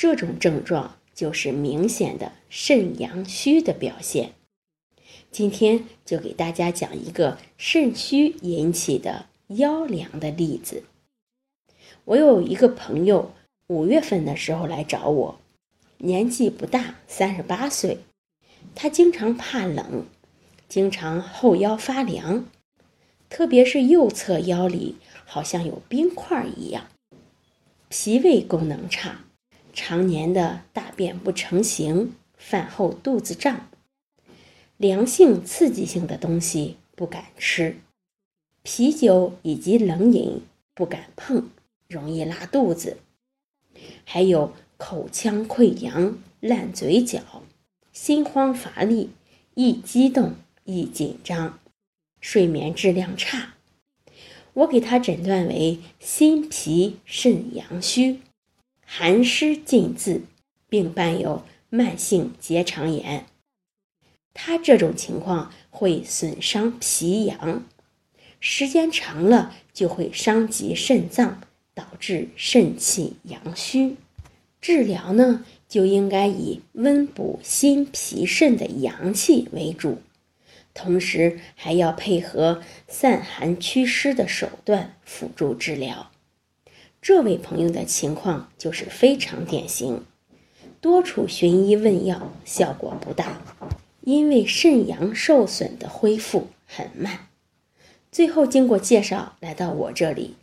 [0.00, 4.32] 这种症状就是明显的肾阳虚的表现。
[5.30, 10.84] 今天就给大家讲一个肾虚引起的腰凉的例子。
[12.06, 13.34] 我有一个朋友，
[13.66, 15.38] 五月份的时候来找我，
[15.98, 17.98] 年纪不大，三十八岁，
[18.74, 20.06] 他经常怕冷，
[20.66, 22.46] 经常后腰发凉，
[23.28, 24.96] 特别是右侧腰里
[25.26, 26.88] 好像有冰块一样。
[27.90, 29.26] 脾胃功能差，
[29.72, 33.68] 常年的大便不成形，饭后肚子胀，
[34.76, 37.76] 凉性刺激性的东西不敢吃，
[38.62, 40.42] 啤酒以及冷饮
[40.74, 41.48] 不敢碰，
[41.88, 42.98] 容易拉肚子，
[44.04, 47.42] 还有口腔溃疡、烂嘴角，
[47.92, 49.10] 心慌乏力，
[49.54, 51.58] 易激动易紧张，
[52.20, 53.54] 睡眠质量差。
[54.52, 58.20] 我给他诊断为心脾肾阳虚，
[58.92, 60.22] 寒湿浸渍，
[60.68, 63.24] 并伴有慢性结肠炎。
[64.34, 67.64] 他这种情况会损伤脾阳，
[68.40, 71.40] 时间长了就会伤及肾脏，
[71.72, 73.94] 导致肾气阳虚。
[74.60, 80.02] 治疗呢，就应该以温补心脾肾的阳气为主。
[80.74, 86.09] 同时还要配合散寒祛湿的手段辅助治疗。
[87.12, 90.04] 这位朋友的情况就是非常典型，
[90.80, 93.42] 多处寻医问药效果不大，
[94.02, 97.26] 因为肾阳受损的恢复很慢。
[98.12, 100.36] 最后经过介绍来到我这里，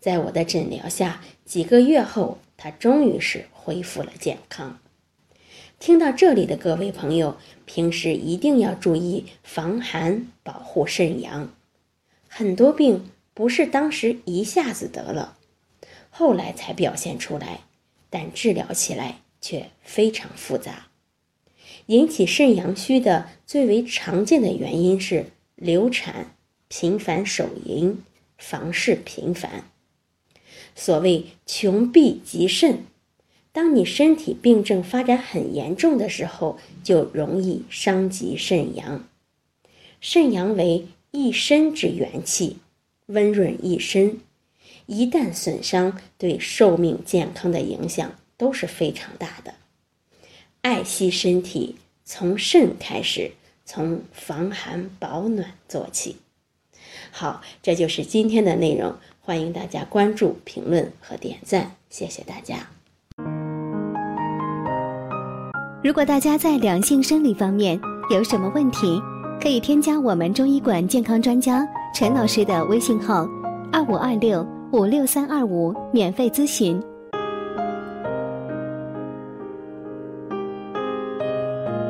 [0.00, 4.78] 在我的诊疗下，几个月后他终于是恢复了健康。
[5.78, 11.50] 听到这里的各位朋友，平时一定要注意防寒，保护肾阳。
[12.26, 15.36] 很多病不是当时一下子得了，
[16.18, 17.60] 后来才表现出来，
[18.08, 20.86] 但治疗起来却非常复杂。
[21.88, 26.34] 引起肾阳虚的最为常见的原因是流产、
[26.68, 28.02] 频繁手淫、
[28.38, 29.70] 房事频繁。
[30.74, 32.78] 所谓穷必极肾。
[33.52, 39.06] 当你身体病症发展很严重的时候，就容易伤及肾阳。
[40.00, 42.56] 肾阳为一身之元气，
[43.06, 44.20] 温润一身，
[44.86, 49.54] 一旦损伤，对寿命健康的影响都是非常大的。
[50.62, 53.32] 爱惜身体，从肾开始，
[53.64, 56.16] 从防寒保暖做起。
[57.10, 62.68] 好，这就是今天的内容，欢迎大家关注、评论和点赞，谢谢大家。
[65.82, 67.78] 如果大家在两性生理方面
[68.12, 69.00] 有什么问题，
[69.40, 73.28] 可以添加我们中医馆健康专家陈老师的微信号：
[73.72, 76.78] 二五二六五六三二五，免费咨询。